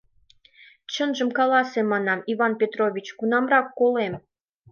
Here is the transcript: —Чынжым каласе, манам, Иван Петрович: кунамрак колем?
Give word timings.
—Чынжым 0.93 1.29
каласе, 1.37 1.79
манам, 1.91 2.19
Иван 2.31 2.53
Петрович: 2.61 3.07
кунамрак 3.17 3.67
колем? 3.79 4.13